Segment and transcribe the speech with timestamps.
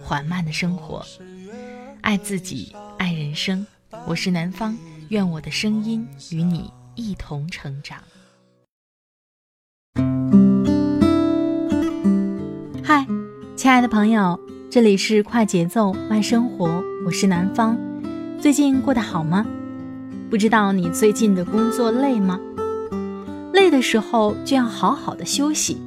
[0.00, 1.04] 缓慢的生活，
[2.00, 3.66] 爱自己，爱人生。
[4.06, 4.76] 我是南方，
[5.08, 7.98] 愿我的声音与你一同成长。
[12.82, 13.06] 嗨，
[13.56, 14.38] 亲爱的朋友，
[14.70, 17.76] 这里是快节奏慢生活，我是南方，
[18.40, 19.46] 最近过得好吗？
[20.30, 22.40] 不知道你最近的工作累吗？
[23.52, 25.78] 累的时候就要好好的休息。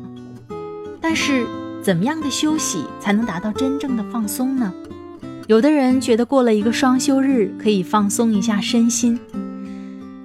[1.00, 1.48] 但是，
[1.82, 4.74] 怎么样的休息才能达到真正的放松呢？
[5.48, 9.20] 有的人觉得过了一个双休日可以放松一下身心，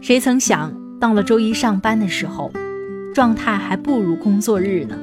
[0.01, 2.53] 谁曾想到了周一上班的时候，
[3.15, 4.97] 状态还不如工作日呢？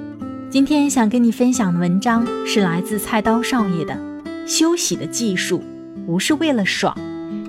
[0.49, 3.93] 今天想跟你分享的文章是来自菜刀少爷的
[4.47, 5.59] 《休息的技术》，
[6.05, 6.95] 不是为了爽。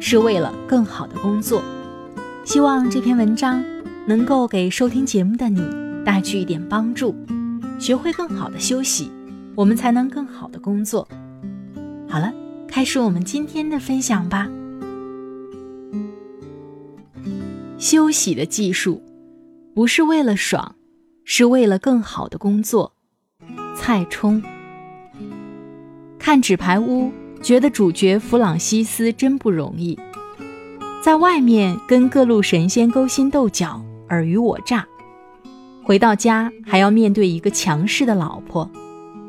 [0.01, 1.63] 是为了更好的工作，
[2.45, 3.65] 希望这篇文章
[4.07, 5.63] 能够给收听节目的你
[6.05, 7.15] 带去一点帮助。
[7.85, 9.13] 学会更好的休息，
[9.55, 11.07] 我们才能更好的工作。
[12.09, 12.33] 好了，
[12.67, 14.49] 开始我们今天的分享吧。
[17.77, 19.03] 休息的技术，
[19.75, 20.77] 不是为了爽，
[21.27, 22.95] 是为了更好的工作。
[23.77, 24.43] 蔡冲，
[26.19, 27.13] 看纸牌屋。
[27.43, 29.99] 觉得主角弗朗西斯真不容易，
[31.03, 34.89] 在外面跟各路神仙勾心斗角、尔虞我诈，
[35.85, 38.71] 回到家还要面对一个强势的老婆，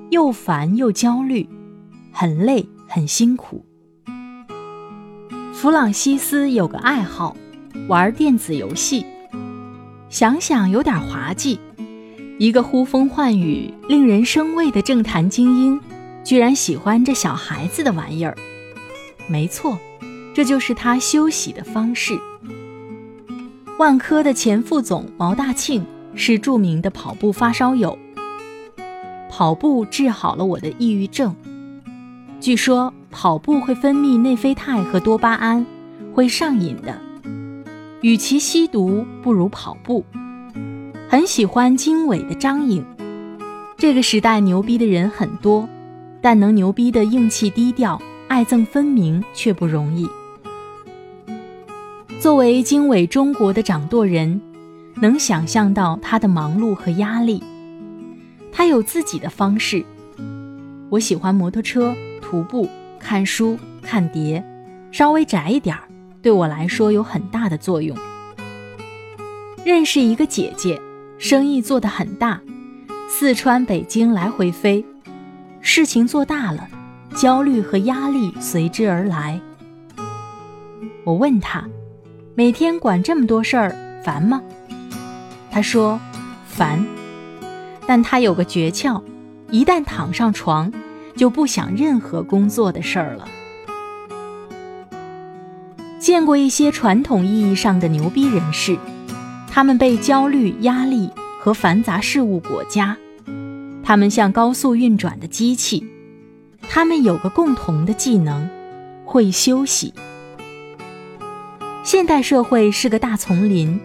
[0.10, 1.50] 又烦又焦虑，
[2.14, 3.66] 很累很辛苦。
[5.54, 7.36] 弗朗西斯有个爱好，
[7.90, 9.06] 玩电子游戏，
[10.10, 11.60] 想想有点滑稽，
[12.40, 15.82] 一个呼风唤雨、令人生畏的政坛精英。
[16.24, 18.36] 居然喜欢这小孩子的玩意儿，
[19.28, 19.78] 没错，
[20.34, 22.18] 这就是他休息的方式。
[23.78, 25.86] 万科的前副总毛大庆
[26.16, 27.98] 是著名的跑步发烧友，
[29.30, 31.36] 跑步治好了我的抑郁症。
[32.40, 35.66] 据说跑步会分泌内啡肽和多巴胺，
[36.14, 37.00] 会上瘾的。
[38.02, 40.06] 与其吸毒，不如跑步。
[41.10, 42.86] 很喜欢经纬的张颖，
[43.78, 45.68] 这个时代牛逼的人很多。
[46.22, 50.08] 但能牛逼的硬气低调、爱憎分明却不容易。
[52.20, 54.42] 作为经纬中国的掌舵人，
[54.96, 57.44] 能想象到他的忙碌和压力。
[58.52, 59.84] 他有自己的方式。
[60.90, 62.70] 我喜欢摩托车、徒步、
[63.00, 64.44] 看书、看碟，
[64.92, 65.84] 稍微宅一点儿，
[66.22, 67.98] 对我来说有很大的作用。
[69.66, 70.80] 认识一个姐姐，
[71.18, 72.40] 生意做得很大，
[73.10, 74.86] 四川、北京来回飞。
[75.60, 76.68] 事情做大了，
[77.16, 79.42] 焦虑和压力随之而来。
[81.04, 81.68] 我问他，
[82.36, 84.42] 每天管这么多事儿烦吗？
[85.56, 85.98] 他说
[86.46, 86.86] 烦，
[87.88, 89.02] 但他有个诀窍，
[89.50, 90.70] 一旦躺上床，
[91.16, 93.26] 就不想任何工作的事儿了。
[95.98, 98.78] 见过一些传统意义上的牛逼人士，
[99.50, 102.98] 他们被焦虑、压力和繁杂事物裹挟。
[103.82, 105.88] 他们像高速运转的机器，
[106.68, 108.50] 他们有个共同的技能，
[109.06, 109.94] 会休息。
[111.82, 113.80] 现代社会是个大丛林，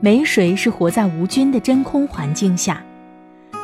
[0.00, 2.84] 没谁是活在无菌的真空环境下，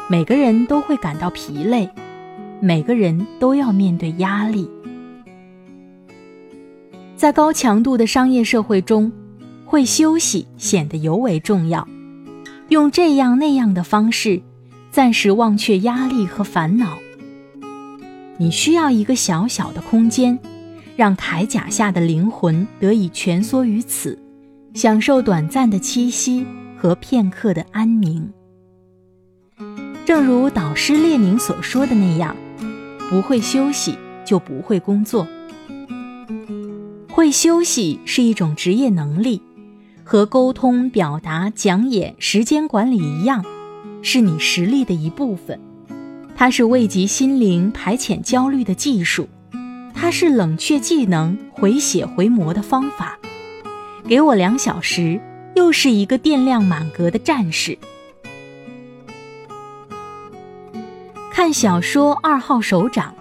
[0.09, 1.89] 每个人都会感到疲累，
[2.61, 4.71] 每个人都要面对压力。
[7.17, 9.13] 在高强度的商业社会中，
[9.65, 11.87] 会休息显得尤为重要。
[12.69, 14.43] 用这样那样的方式。
[14.93, 16.99] 暂时忘却压力和烦恼。
[18.39, 20.37] 你需要一个小小的空间，
[20.97, 24.20] 让铠甲下的灵魂得以蜷缩于此，
[24.75, 26.47] 享受短暂的栖息
[26.77, 28.31] 和片刻的安宁。
[30.05, 32.37] 正如导师列宁所说的那样，
[33.09, 35.27] 不会休息就不会工作。
[37.09, 39.43] 会休息是一种职业能力，
[40.05, 43.45] 和沟通、表达、讲演、时间管理一样。
[44.03, 45.61] 是你实力的一部分，
[46.35, 49.29] 它是慰藉心灵、排遣焦虑的技术，
[49.93, 53.19] 它是冷却技能、回血回魔的方法。
[54.09, 55.21] 给我两小时，
[55.55, 57.79] 又是一个电量满格的战士。
[61.33, 63.15] 看小说《二号首长》，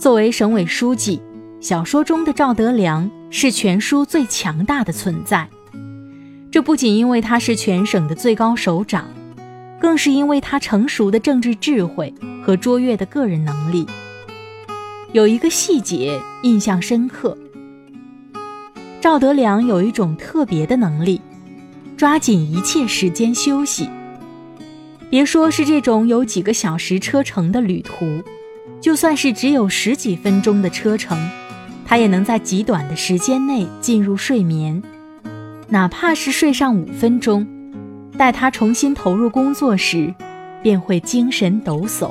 [0.00, 1.20] 作为省委书记，
[1.60, 5.48] 小说中的赵德良是全书最强大的存在。
[6.50, 9.08] 这不仅因为他是全省的最高首长，
[9.80, 12.12] 更是因为他成熟的政治智慧
[12.44, 13.86] 和卓越的个人能力。
[15.12, 17.36] 有一个细节印象深刻：
[19.00, 21.22] 赵德良有一种特别的能力，
[21.96, 23.88] 抓紧一切时间休息。
[25.08, 28.22] 别说是这种有几个小时车程的旅途，
[28.78, 31.18] 就算是只有十几分钟的车程，
[31.86, 34.82] 他也能在极短的时间内进入睡眠。
[35.68, 37.46] 哪怕是睡上五分钟，
[38.18, 40.14] 待他重新投入工作时，
[40.62, 42.10] 便会精神抖擞。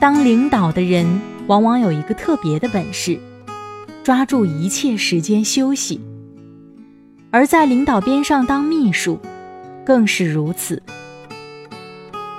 [0.00, 3.20] 当领导的人往往有一个特别的本事，
[4.08, 6.00] 抓住一切时间休息；
[7.30, 9.20] 而在领导边上当秘书。
[9.84, 10.82] 更是如此。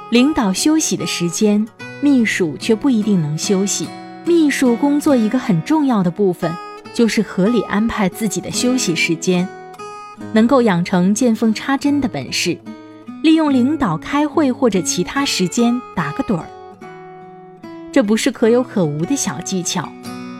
[0.10, 1.68] 领导休息的时间，
[2.02, 3.88] 秘书却不一定能休息。
[4.26, 6.52] 秘书工作一个很重要的部分，
[6.92, 9.48] 就是合理安排自己的休息时间，
[10.34, 12.58] 能够养成见缝插针的本事，
[13.22, 16.48] 利用领导开会或者其他时间打个盹儿。
[17.92, 19.88] 这不是可有可无的小技巧，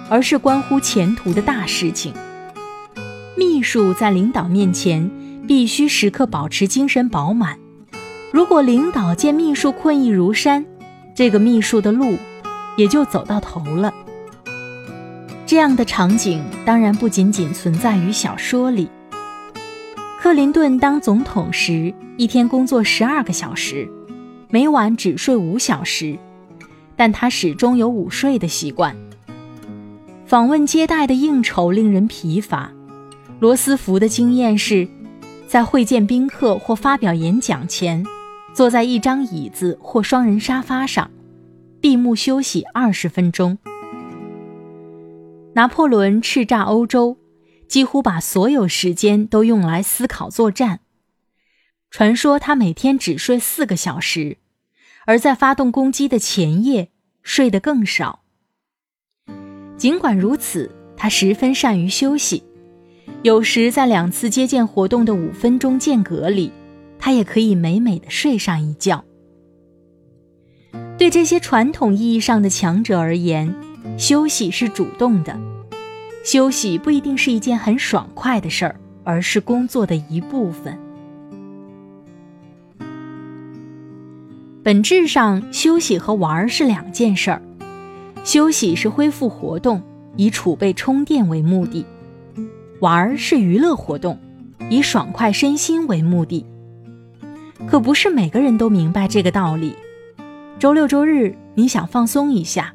[0.10, 2.14] 而是关乎前途的大事情。
[3.38, 5.10] 秘书在领导面前。
[5.50, 7.58] 必须时刻保持精神饱满。
[8.32, 10.64] 如果领导见秘书困意如山，
[11.16, 12.20] 这个秘书的路
[12.78, 13.92] 也就走到头了。
[15.48, 18.92] 这样的场景当然不仅仅存在于小说里。
[20.20, 23.90] 克林顿当总统时，一天工作十二个小时，
[24.52, 26.16] 每晚只睡五小时，
[26.96, 28.96] 但他始终有午睡的习惯。
[30.30, 32.72] 访问接待的应酬令人疲乏。
[33.40, 34.88] 罗斯福的经验是。
[35.48, 38.06] 在会见宾客或发表演讲前，
[38.54, 41.10] 坐在一张椅子或双人沙发上，
[41.82, 43.58] 闭目休息二十分钟。
[45.56, 47.18] 拿破仑叱咤欧洲，
[47.68, 50.82] 几乎把所有时间都用来思考作战。
[51.90, 54.38] 传说他每天只睡四个小时，
[55.08, 56.92] 而在发动攻击的前夜
[57.24, 58.20] 睡得更少。
[59.80, 62.44] 尽管如此，他十分善于休息。
[63.24, 66.52] 有时在两次接见活动的五分钟间隔里，
[67.00, 69.06] 他也可以美美的睡上一觉。
[70.98, 73.56] 对这些传统意义上的强者而言，
[73.98, 75.40] 休息是主动的，
[76.26, 80.78] 休息不一定是一件很爽快的事儿，而是工作的一部分。
[84.62, 87.42] 本质上，休息和玩儿是两件事儿。
[88.24, 89.82] 休息是恢复活动，
[90.16, 91.86] 以储备充电为目的。
[92.80, 94.18] 玩儿是娱乐活动，
[94.70, 96.46] 以爽快身心为目的。
[97.68, 99.76] 可不是每个人都明白这个道理。
[100.60, 102.74] 周六周日你想放松一下，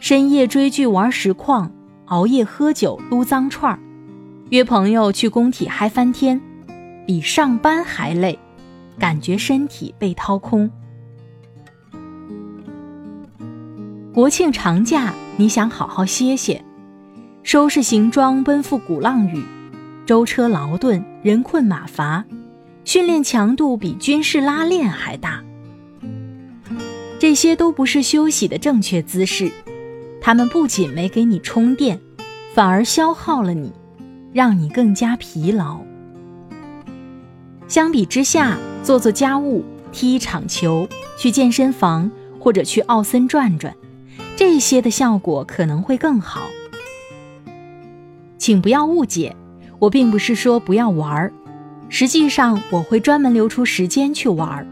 [0.00, 1.72] 深夜追剧玩实况，
[2.06, 3.78] 熬夜喝酒撸脏串儿，
[4.50, 6.40] 约朋友去工体嗨翻天，
[7.06, 8.38] 比上班还累，
[8.98, 10.70] 感觉身体被掏空。
[14.14, 16.64] 国庆长假你想好好歇歇。
[17.42, 19.42] 收拾行装，奔赴鼓浪屿，
[20.06, 22.24] 舟车劳顿，人困马乏，
[22.84, 25.42] 训练强度比军事拉练还大。
[27.18, 29.50] 这些都不是休息的正确姿势，
[30.20, 32.00] 他们不仅没给你充电，
[32.54, 33.72] 反而消耗了你，
[34.32, 35.80] 让你更加疲劳。
[37.66, 42.08] 相比之下，做做家务，踢一场球，去健身房
[42.38, 43.74] 或者去奥森转转，
[44.46, 46.42] 这些的效果可能会更好。
[48.36, 49.34] 请不要误解，
[49.78, 51.32] 我并不是说不要玩儿，
[51.88, 54.66] 实际上我会专门留出时间去玩儿，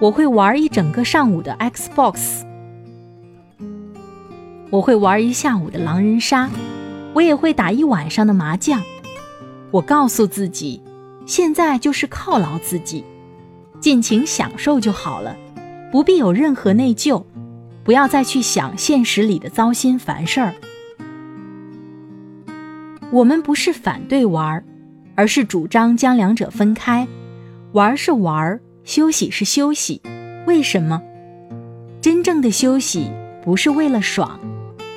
[0.00, 2.42] 我会玩一整个上午的 Xbox，
[4.70, 6.48] 我会玩一下午的狼人杀，
[7.12, 8.82] 我也会打一晚上的麻将。
[9.70, 10.80] 我告诉自己，
[11.26, 13.04] 现在就是犒劳自己，
[13.78, 15.36] 尽情享受就好了，
[15.92, 17.22] 不必有任何内疚，
[17.88, 20.54] 不要再去想现实里的糟心烦事儿。
[23.10, 24.62] 我们不是反对玩儿，
[25.14, 27.08] 而是主张将两者分开。
[27.72, 30.02] 玩儿是玩儿，休息是休息。
[30.46, 31.00] 为什么？
[32.02, 33.10] 真正的休息
[33.42, 34.38] 不是为了爽，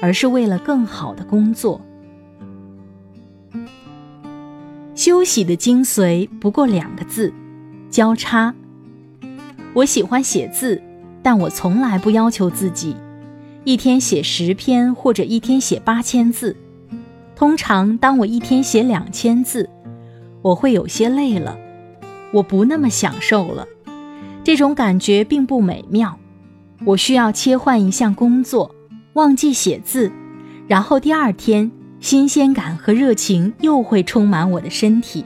[0.02, 1.80] 而是为了更好的工作。
[4.96, 7.34] 休息的精髓不过两个字：
[7.90, 8.54] 交叉。
[9.74, 10.84] 我喜欢写字，
[11.24, 12.96] 但我从来不要求自己
[13.64, 16.56] 一天写十篇或者一天写八千字。
[17.36, 19.70] 通常，当我一天写两千字，
[20.42, 21.58] 我会有些累了，
[22.34, 23.68] 我不那么享受了，
[24.44, 26.18] 这种感觉并不美妙。
[26.86, 28.76] 我需要切换一项工作，
[29.14, 30.12] 忘记写字，
[30.68, 35.26] 然后第二天新鲜感和热情又会充满我的身体。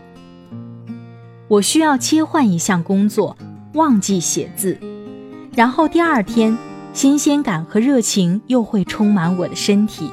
[1.48, 3.38] 我需要切换一项工作，
[3.74, 4.78] 忘记写字，
[5.56, 6.58] 然后第二天
[6.92, 10.10] 新鲜感和热情又会充满我的身体。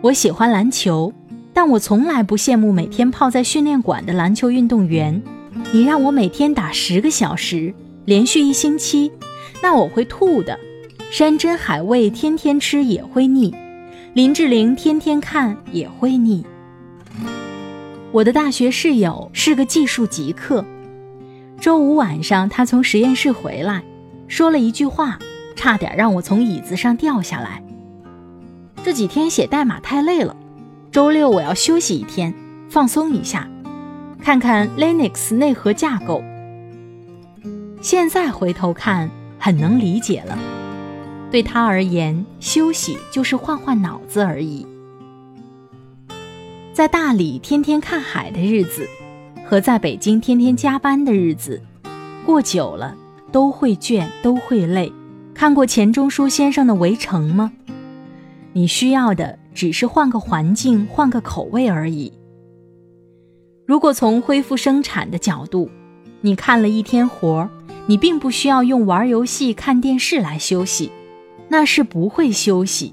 [0.00, 1.12] 我喜欢篮球，
[1.52, 5.22] 但我从来不羡慕每天泡在训练馆的篮球运动员。
[5.72, 7.74] 你让我每天打十个小时，
[8.06, 9.12] 连续一星期，
[9.62, 10.58] 那我会吐的。
[11.10, 13.54] 山珍海味天天吃也会腻，
[14.14, 16.46] 林志玲天天看也会腻。
[18.10, 20.64] 我的大学室友是个技术极客，
[21.60, 23.82] 周五晚上他从实验室回来，
[24.28, 25.18] 说了一句话，
[25.56, 27.62] 差点让我从椅子上掉下来。
[28.84, 30.36] 这几天写代码太累了，
[30.92, 32.32] 周六我要休息一天，
[32.70, 33.48] 放松一下，
[34.22, 36.22] 看看 Linux 内核架构。
[37.82, 40.38] 现在回头看，很能理解了。
[41.30, 44.64] 对他而言，休息就是换换脑子而已。
[46.72, 48.88] 在大理天天看海的日子，
[49.48, 51.58] 和在北京天天加班的日子，
[52.26, 52.94] 过久了
[53.32, 54.92] 都会倦，都会累。
[55.32, 57.50] 看过钱钟书先生的《围城》吗？
[58.52, 62.12] 你需要的只是换个环境，换个口味而已。
[63.64, 65.70] 如果从恢复生产的角度，
[66.20, 67.50] 你看了一天活儿，
[67.86, 70.92] 你并不需要用玩游戏、看电视来休息，
[71.48, 72.92] 那是不会休息。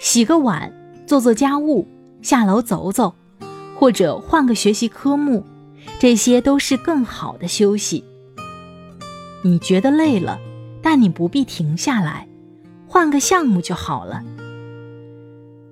[0.00, 0.72] 洗个碗，
[1.06, 1.86] 做做家务。
[2.20, 3.14] 下楼走走，
[3.76, 5.44] 或者换个学习科目，
[5.98, 8.04] 这些都是更好的休息。
[9.44, 10.38] 你觉得累了，
[10.82, 12.28] 但你不必停下来，
[12.86, 14.24] 换个项目就好了。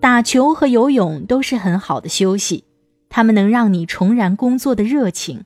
[0.01, 2.65] 打球和游泳都是很好的休息，
[3.09, 5.45] 它们能让你重燃工作的热情。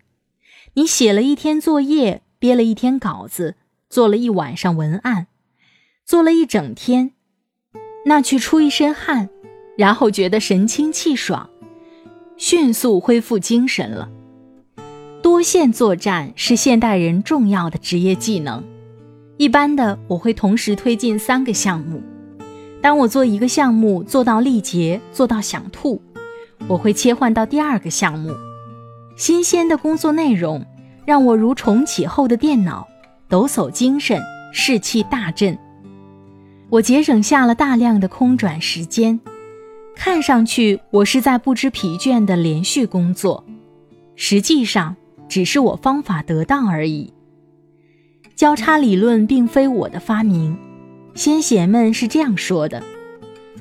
[0.75, 3.57] 你写了一天作业，憋了一天稿子，
[3.89, 5.29] 做了一晚上文案，
[6.05, 7.13] 做了一整天，
[8.07, 9.31] 那去出一身汗。
[9.79, 11.49] 然后觉得神清气爽，
[12.37, 14.11] 迅速恢复精神了。
[15.31, 18.65] 多线作战是现代人重要的职业技能。
[19.37, 22.03] 一般的，我会同时推进三个项目。
[22.83, 26.03] 当我做一个项目做到力竭，做到想吐，
[26.67, 28.35] 我会切换到第二个项目。
[29.15, 30.67] 新鲜的工作内容
[31.07, 32.89] 让我如重启后的电脑，
[33.29, 34.21] 抖擞精神，
[34.53, 35.57] 士气大振。
[36.71, 39.21] 我节省下了大量的空转时间。
[39.95, 43.45] 看上去我是在不知疲倦的连续工作，
[44.17, 44.97] 实际上
[45.31, 47.15] 只是我方法得当而已。
[48.35, 50.59] 交叉理论并非我的发明，
[51.15, 52.83] 先贤们是这样说的：“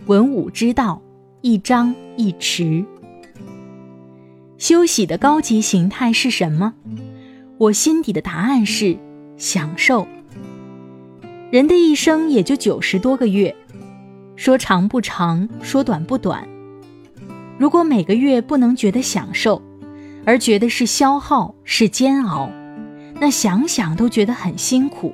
[0.07, 1.01] 文武之道，
[1.41, 2.85] 一张一弛。”
[4.57, 6.73] 休息的高级形态是什么？
[7.57, 8.97] 我心底的答案是
[9.37, 10.07] 享受。
[11.51, 13.55] 人的一生也就九十多个月。
[14.35, 16.47] 说长不长，说短不短。
[17.57, 19.61] 如果每个月不能觉得享受，
[20.25, 22.49] 而觉得是消耗、是煎熬，
[23.19, 25.13] 那想想都觉得很辛苦。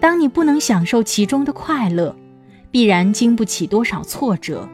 [0.00, 2.14] 当你不能享受其中的快乐，
[2.70, 4.68] 必然经不起多少挫折，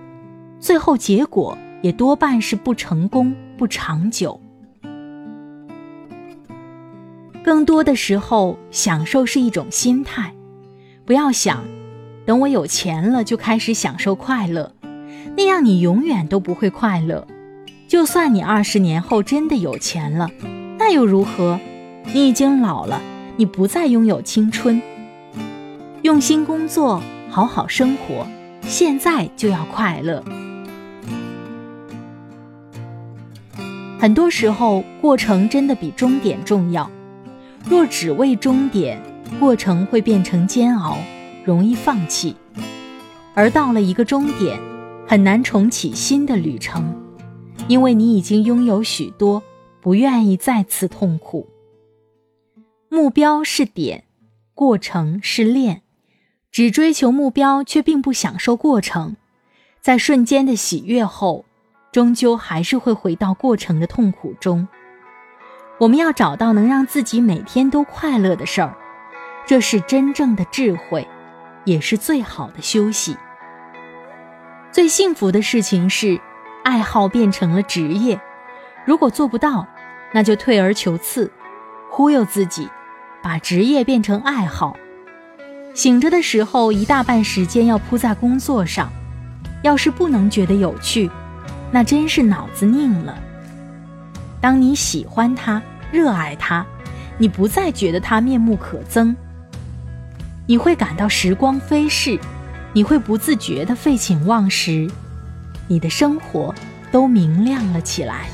[0.59, 4.41] 最后结果也多半是不成功、不长久。
[7.43, 10.35] 更多的时候，享受是一种心态，
[11.05, 11.65] 不要想。
[12.27, 14.73] 等我有钱了，就开始享受快乐，
[15.37, 17.27] 那样你永远都不会快乐。
[17.91, 20.31] 就算你二十年后真的有钱了，
[20.79, 21.59] 那又如何？
[22.15, 23.03] 你已经老了，
[23.37, 24.81] 你不再拥有青春。
[26.03, 28.29] 用心工作，好好生活，
[28.63, 30.23] 现在就要快乐。
[33.99, 36.89] 很多时候，过程真的比终点重要。
[37.69, 39.03] 若只为终点，
[39.41, 40.97] 过程会变成煎熬。
[41.45, 42.37] 容易放弃，
[43.35, 44.61] 而到了一个终点，
[45.09, 46.95] 很难重启新的旅程，
[47.71, 49.41] 因为你已经拥有许多，
[49.81, 51.49] 不愿意再次痛苦。
[52.89, 54.03] 目标是点，
[54.55, 55.83] 过程是练，
[56.51, 59.17] 只追求目标却并不享受过程，
[59.81, 61.45] 在瞬间的喜悦后，
[61.93, 64.67] 终究还是会回到过程的痛苦中。
[65.79, 68.77] 我们要找到能让自己每天都快乐的事儿，
[69.47, 71.07] 这是真正的智慧。
[71.67, 73.17] 也是最好的休息。
[74.73, 76.19] 最幸福的事情是，
[76.63, 78.21] 爱好变成了职业。
[78.85, 79.67] 如果做不到，
[80.13, 81.31] 那就退而求次，
[81.91, 82.69] 忽悠自己，
[83.23, 84.77] 把职业变成爱好。
[85.75, 88.91] 醒着的时候，一大半时间要扑在工作上。
[89.63, 91.11] 要是不能觉得有趣，
[91.71, 93.15] 那真是脑子拧了。
[94.41, 95.61] 当你喜欢它，
[95.93, 96.65] 热爱它，
[97.19, 99.15] 你不再觉得它面目可憎。
[100.47, 102.19] 你会感到时光飞逝，
[102.73, 104.91] 你会不自觉地废寝忘食，
[105.71, 106.53] 你的生活
[106.91, 108.27] 都明亮了起来。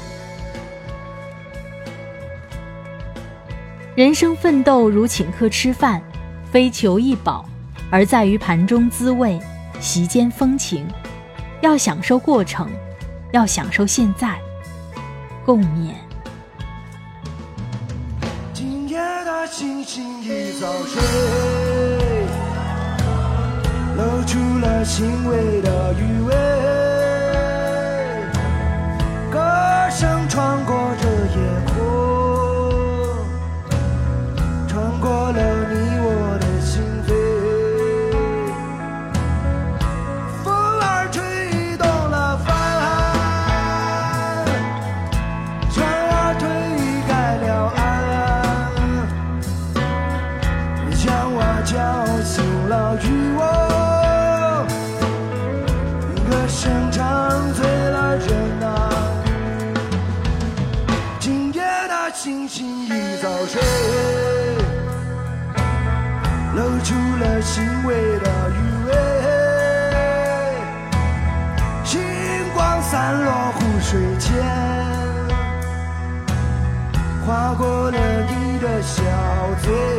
[3.95, 6.03] 人生奋斗如请客吃饭，
[6.51, 7.45] 非求一饱，
[7.91, 9.39] 而在于盘中滋味，
[9.81, 10.89] 席间风情。
[11.61, 12.71] 要享受过程，
[13.33, 14.39] 要享受现在。
[15.45, 15.93] 共勉。
[18.55, 21.03] 今夜的星星已早睡，
[23.95, 26.35] 露出了轻微的余味，
[30.37, 30.76] 穿过
[78.87, 79.03] 小
[79.65, 79.96] 嘴。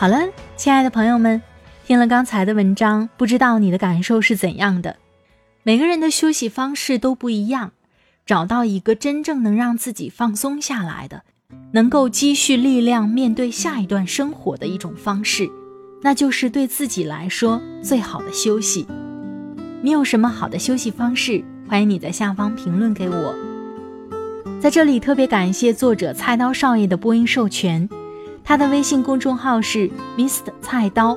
[0.00, 1.42] 好了，亲爱的朋友们，
[1.84, 4.96] 听了刚才的文章，不知道你的感受是怎样的？
[5.62, 7.72] 每个人的休息方式都不一样，
[8.24, 11.24] 找到一个真正能让自己放松下来的，
[11.72, 15.46] 能够积蓄力量面对下一段生活的一种方式，
[16.00, 18.86] 那就是对自己来说最好的休息。
[19.82, 21.44] 你有什么好的休息方式？
[21.68, 23.34] 欢迎你在下方评论给我。
[24.58, 27.86] 在这里特别感谢作者菜刀少爷的播音授权。
[28.50, 31.16] 他的微信公众号是 Mr 菜刀，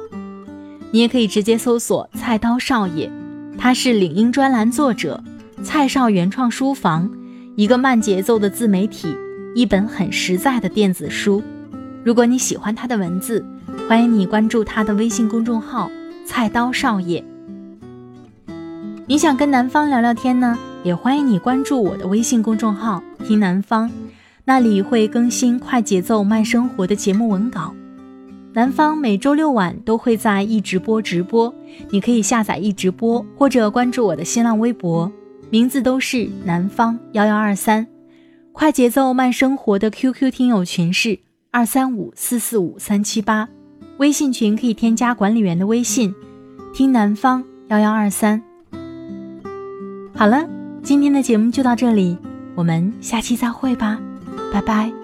[0.91, 3.11] 你也可以直接搜索“菜刀少爷”，
[3.57, 5.19] 他是领英专栏作者，
[5.63, 7.09] 蔡少原创书房，
[7.55, 9.07] 一个慢节奏的自媒体，
[9.55, 11.41] 一本很实在的电子书。
[12.03, 13.43] 如果你喜欢他的文字，
[13.89, 15.89] 欢迎你关注他的微信公众号
[16.27, 17.25] “菜刀少爷”。
[19.09, 23.89] 你想跟南方聊聊天呢，也欢迎你关注我的微信公众号“听南方”。
[24.45, 27.73] 那里会更新快节奏慢生活的节目文稿。
[28.51, 31.53] 南方每周六晚都会在易直播直播，
[31.89, 35.09] 你可以下载易直播或者关注我的新浪微博，
[35.49, 37.87] 名字都是南方幺幺二三。
[38.51, 41.17] 快节奏慢生活的 QQ 听友群是
[41.49, 43.47] 二三五四四五三七八，
[43.97, 46.13] 微信群可以添加管理员的微信，
[46.73, 48.43] 听南方幺幺二三。
[50.13, 50.45] 好了，
[50.83, 52.17] 今天的节目就到这里，
[52.55, 53.99] 我们下期再会吧。
[54.53, 55.02] 拜拜。